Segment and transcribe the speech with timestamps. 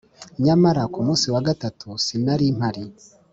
[0.43, 2.83] nyamara, ku munsi wa gatatu, sinari mpari